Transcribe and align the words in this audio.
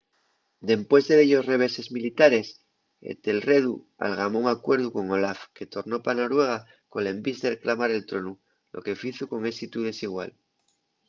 dempués 0.69 1.03
de 1.09 1.15
dellos 1.21 1.47
reveses 1.53 1.87
militares 1.95 2.47
etelredu 3.13 3.73
algamó 4.07 4.37
un 4.43 4.47
acuerdu 4.55 4.87
con 4.95 5.05
olaf 5.17 5.39
que 5.55 5.71
tornó 5.75 5.95
pa 6.05 6.17
noruega 6.21 6.59
col 6.91 7.05
envís 7.13 7.37
de 7.41 7.51
reclamar 7.55 7.89
el 7.93 8.07
tronu 8.09 8.33
lo 8.73 8.79
que 8.85 8.99
fizo 9.03 9.23
con 9.31 9.39
ésitu 9.53 9.77
desigual 9.89 10.31